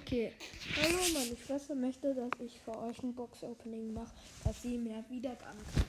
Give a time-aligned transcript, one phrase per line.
[0.00, 0.32] Okay.
[0.76, 4.12] Hallo, meine Schwester möchte, dass ich für euch ein Box-Opening mache,
[4.44, 5.86] dass sie mehr Wiedergaben kriegt.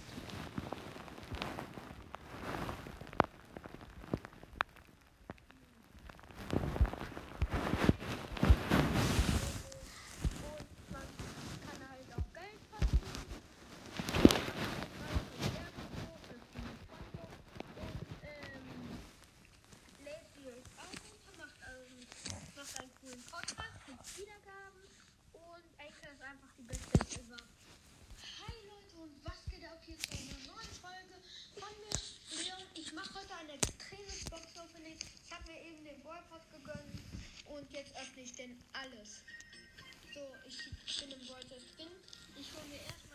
[10.44, 11.08] Und man
[11.66, 13.30] kann halt auch Geld verdienen.
[16.30, 16.42] Und
[18.24, 18.66] ähm,
[20.04, 21.94] lädt die euch auch runter, macht, ähm,
[22.58, 24.84] macht einen coolen Podcast, kriegt Wiedergaben
[25.34, 27.42] und Anchor ist einfach die beste App ever.
[28.40, 31.16] Hi Leute und was geht ab hier zu einer neuen Folge
[31.56, 31.96] von mir,
[32.44, 32.64] Leon.
[32.76, 34.98] Ich mache heute ein extremes Box-Opening.
[35.00, 37.00] Ich habe mir eben den Boycott gegönnt
[37.60, 39.24] und jetzt öffne ich denn alles.
[40.14, 41.92] So, ich bin im Beutel drin.
[42.40, 43.09] Ich hole mir erstmal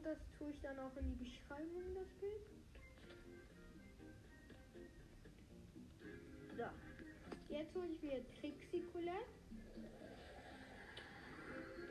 [0.00, 2.40] Und das tue ich dann auch in die Beschreibung, das Bild.
[6.56, 7.54] So.
[7.54, 9.26] Jetzt hole ich mir Trixie Colette.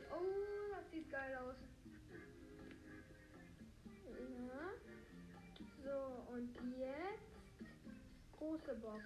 [0.10, 1.56] Oh, das sieht geil aus.
[4.48, 4.72] Ja.
[5.86, 7.70] So, und jetzt
[8.40, 9.04] große Box.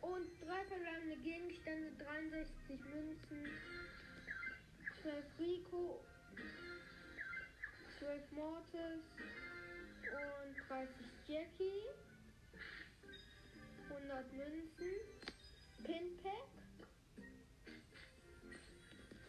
[0.00, 3.50] Und drei verbleibende Gegenstände, 63 Münzen,
[5.02, 6.00] 12 Rico,
[7.98, 9.02] 12 Mortis
[10.12, 10.90] und 30
[11.26, 11.88] Jackie,
[13.90, 14.94] 100 Münzen,
[15.82, 16.46] Pinpack,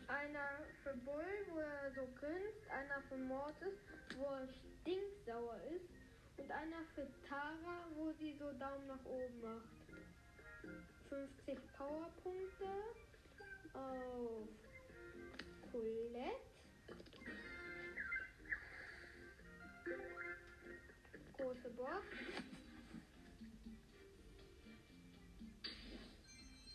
[0.07, 3.73] einer für Bull, wo er so grinst, einer für Mortis,
[4.15, 5.89] wo er stinksauer ist.
[6.37, 9.69] Und einer für Tara, wo sie so Daumen nach oben macht.
[11.09, 12.67] 50 Powerpunkte.
[13.73, 14.62] Auf
[15.73, 16.39] Colette.
[21.35, 22.05] Große Box.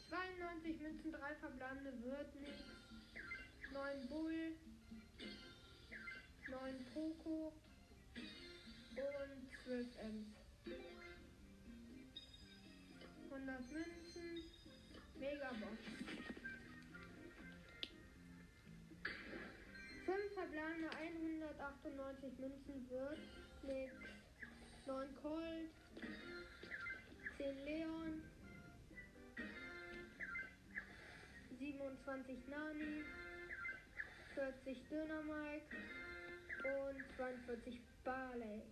[0.08, 2.64] 92 Münzen, 3 verbleibende wird nichts.
[3.72, 4.56] 9 Bull.
[6.50, 7.53] 9 Poco.
[8.97, 10.38] Und 12 Ems.
[20.78, 23.18] 5 verbleibende 198 Münzen wird
[23.64, 23.92] nix.
[24.86, 25.70] 9 Colt.
[27.36, 28.22] 10 Leon.
[31.58, 33.04] 27 Nani.
[34.34, 35.76] 40 Döner Mike.
[36.64, 38.62] Und 42 Barley.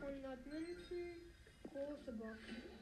[0.00, 1.34] 100 Münzen,
[1.72, 2.79] große Box.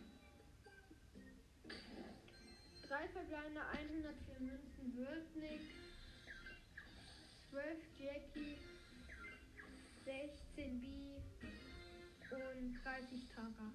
[2.89, 5.63] 3 verbleibende 104 Münzen wird nix.
[7.51, 8.57] 12 Jackie,
[10.07, 10.87] 16 B
[12.31, 13.73] und 30 Tara.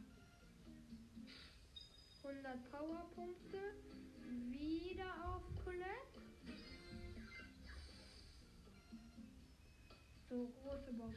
[2.24, 3.60] 100 Powerpunkte,
[4.50, 6.22] wieder auf Colette.
[10.28, 11.16] So, große Box.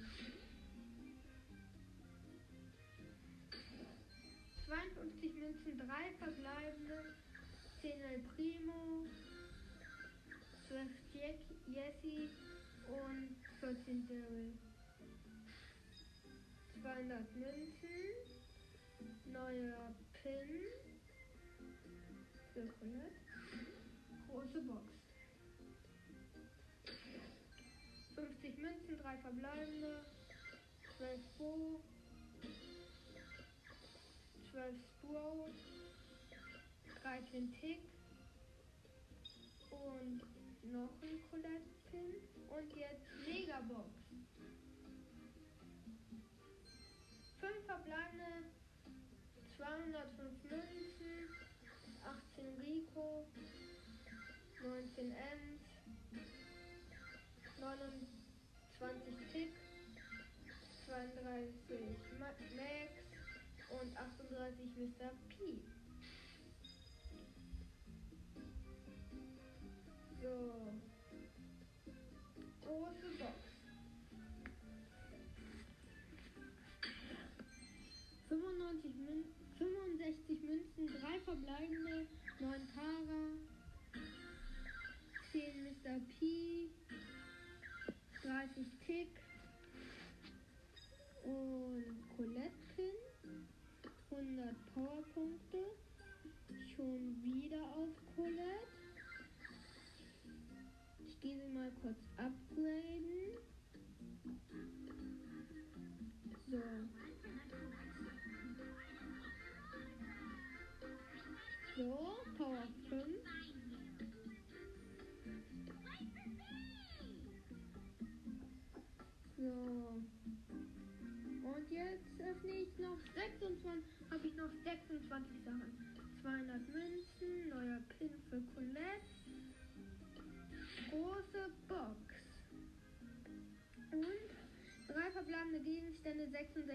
[4.66, 7.15] 52 Münzen, 3 verbleibende,
[7.86, 9.06] 10 El Primo,
[10.66, 11.38] 12 Jack,
[11.68, 12.28] Jessie
[12.88, 14.52] und 14 Daryl.
[16.82, 18.02] 200 Münzen,
[19.26, 20.48] neuer Pin
[22.54, 23.20] für Colette,
[24.30, 24.82] große Box.
[28.16, 30.04] 50 Münzen, 3 verbleibende,
[30.96, 31.80] 12 Bo,
[34.50, 35.54] 12 Sprout,
[37.06, 37.82] 13 Tick
[39.70, 40.20] und
[40.72, 42.16] noch ein Colette-Pin
[42.50, 43.94] und jetzt Megabox.
[47.38, 48.50] 5 verbleibende,
[49.56, 51.30] 205 Münzen,
[52.02, 53.24] 18 Rico,
[54.64, 55.62] 19 Ems,
[58.78, 59.54] 20 Tick,
[60.86, 61.78] 32
[62.18, 62.26] Ma
[62.56, 62.90] Max
[63.70, 65.12] und 38 Mr.
[65.28, 65.75] P.
[70.26, 70.32] So.
[72.64, 73.38] Große Box.
[78.28, 79.24] 95 Mün
[79.56, 82.08] 65 Münzen, 3 verbleibende,
[82.40, 83.22] 9 Tara,
[85.30, 86.00] 10 Mr.
[86.18, 86.70] P,
[88.24, 89.08] 30 Tick
[91.22, 91.84] und
[92.16, 92.96] Colette Pin,
[94.10, 95.66] 100 Powerpunkte,
[96.74, 98.85] schon wieder auf Colette.
[101.26, 103.32] Sie mal kurz upgraden.
[106.50, 106.62] So.
[111.76, 112.15] So,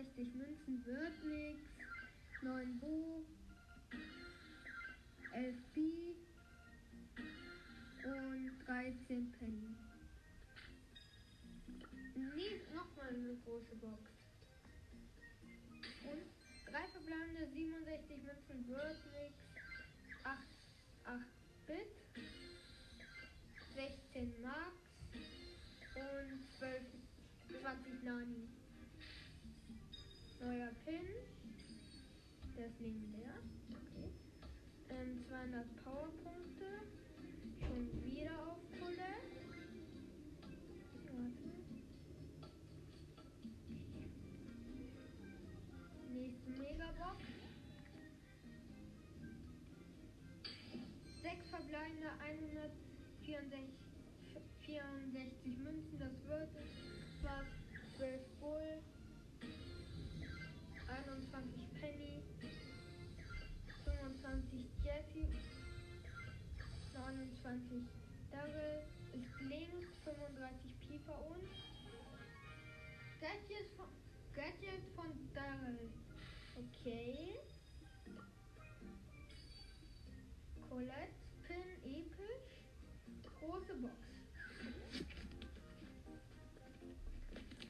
[0.02, 1.70] 60 Münzen wird nichts.
[2.42, 3.24] 9 Bo,
[5.32, 6.16] 11 Bi
[8.04, 9.76] und 13 Penny.
[12.16, 14.10] Nee, nochmal eine große Box.
[16.04, 19.38] Und 3 verbleibende 67 Münzen wird nichts.
[20.24, 20.40] 8,
[21.06, 21.22] 8
[21.68, 22.24] Bit,
[23.76, 24.74] 16 Max
[25.94, 26.82] und 12,
[27.62, 28.61] 20 Nani.
[30.42, 31.06] Neuer Pin.
[32.58, 33.30] Der ist neben der.
[33.70, 34.10] Okay.
[34.90, 36.66] Ähm, 200 Powerpunkte.
[37.60, 39.22] Schon wieder auf Pulle.
[46.12, 47.22] Nächste Megabox.
[51.22, 53.82] Sechs verbleibende 164
[54.66, 56.91] 64 Münzen, das wird es.
[66.94, 67.84] 29
[68.32, 68.84] Daryl,
[69.14, 71.48] ist links, 35 Piper und
[73.20, 73.88] Gadget von,
[74.34, 75.90] Gadget von Daryl.
[76.56, 77.40] Okay.
[80.70, 81.14] Colette,
[81.48, 82.52] Pin, episch.
[83.40, 83.94] Große Box.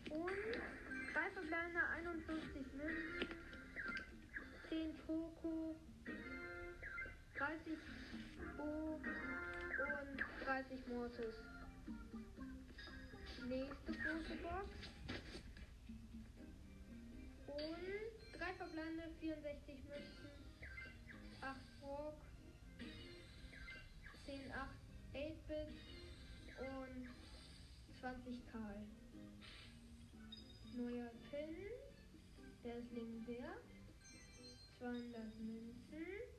[0.09, 0.31] Und
[1.13, 3.27] drei verbleibende 51 Münzen,
[4.69, 5.30] 10 Poco,
[7.51, 7.77] 30
[8.55, 11.35] Bo und 30 Mortis.
[13.49, 14.69] Nächste große Box.
[17.47, 20.31] Und drei verbleibende 64 Münzen,
[21.41, 22.15] 8 Rock,
[24.25, 24.69] 10, 8,
[25.13, 25.67] 8-Bit
[26.57, 27.09] und
[27.99, 28.87] 20 Karl.
[30.77, 31.55] Neuer Pin,
[32.63, 33.57] der ist legendär.
[34.79, 36.30] 200 Münzen.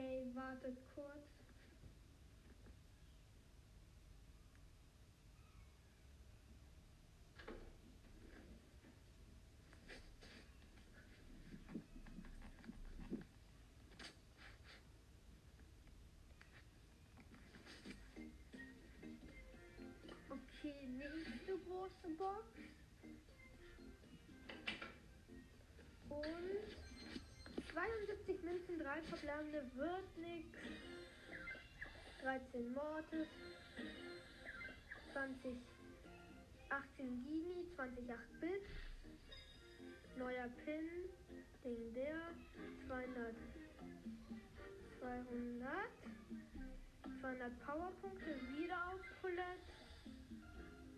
[0.00, 1.28] Okay, wartet kurz.
[20.30, 22.46] Okay, nächste große Box.
[26.08, 26.79] Und
[27.80, 30.58] 72 Münzen, 3 verbleibende wird nix.
[32.22, 33.28] 13 Mortis.
[35.12, 35.56] 20,
[36.68, 38.62] 18 Gini, 20 8 Bit.
[40.18, 41.08] Neuer Pin,
[41.64, 42.20] den der.
[42.86, 43.34] 200,
[45.00, 45.70] 200.
[47.22, 49.72] 200 Powerpunkte, wieder auf Colette.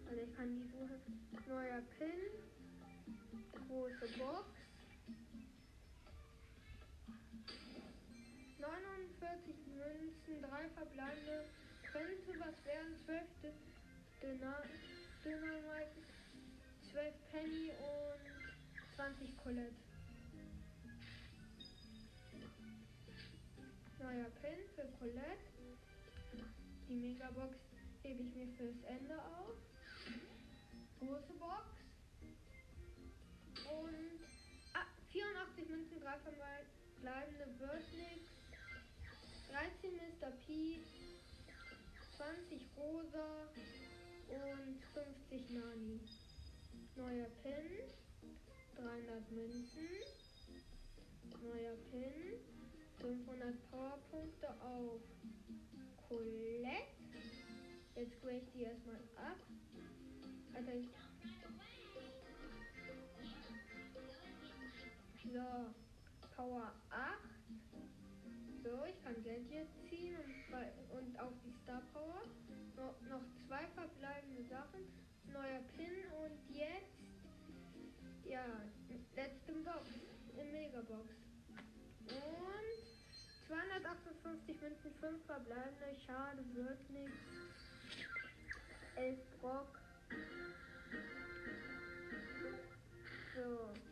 [0.09, 1.01] Also ich kann die suchen.
[1.49, 2.11] Neuer Pin.
[3.69, 4.62] Große Box.
[8.63, 11.45] 49 Münzen, 3 verbleibende.
[11.83, 12.97] Könnte was werden.
[13.05, 13.23] 12
[15.25, 15.91] Dynamite,
[16.93, 19.75] 12 Penny und 20 Colette.
[23.99, 25.53] Neuer Pin für Colette.
[26.89, 27.57] Die Megabox
[28.03, 29.57] hebe ich mir fürs Ende auf.
[31.01, 31.67] Große Box.
[33.71, 34.21] Und
[34.75, 37.47] ah, 84 Münzen, 3 verbleibende
[37.93, 38.42] nix.
[39.53, 40.31] 13 Mr.
[40.47, 40.81] P.
[42.17, 43.49] 20 rosa
[44.29, 46.01] und 50 Nani.
[46.97, 47.83] Neuer Pin.
[48.77, 49.89] 300 Münzen.
[51.43, 52.41] Neuer Pin.
[52.99, 55.03] 500 Powerpunkte auf
[56.09, 56.89] Colette.
[57.95, 59.37] Jetzt grade ich die erstmal ab.
[60.55, 60.89] Alter, ich
[65.31, 65.75] So,
[66.37, 67.32] Power 8.
[68.73, 72.23] Ich kann Geld jetzt ziehen und, bei- und auf die Star Power.
[72.75, 74.81] No, noch zwei verbleibende Sachen.
[75.31, 75.93] Neuer Pin
[76.25, 76.97] und jetzt,
[78.25, 78.45] ja,
[79.15, 79.89] letzte Box,
[80.39, 81.09] in Megabox.
[82.01, 82.73] Und
[83.47, 86.01] 258 Münzen, 5 verbleibende.
[86.07, 87.13] Schade, wird nichts.
[88.97, 89.79] 11 Brock.
[93.37, 93.92] So.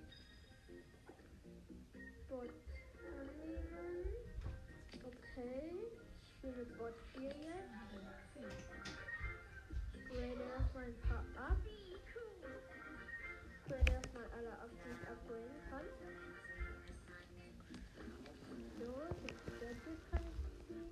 [6.43, 7.37] This is both period.
[10.09, 11.59] Whereas my pop up.
[13.69, 15.85] Whereas my other options are going on.
[18.79, 18.89] So,
[19.61, 20.33] the second
[20.67, 20.89] thing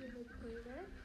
[0.00, 1.03] you would play with.